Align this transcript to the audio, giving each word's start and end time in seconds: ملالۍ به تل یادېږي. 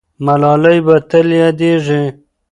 ملالۍ 0.25 0.79
به 0.85 0.95
تل 1.09 1.27
یادېږي. 1.43 2.03